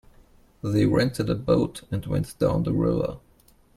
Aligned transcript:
They 0.63 0.87
rented 0.87 1.29
a 1.29 1.35
boat 1.35 1.83
and 1.91 2.03
went 2.07 2.39
down 2.39 2.63
the 2.63 2.73
river. 2.73 3.19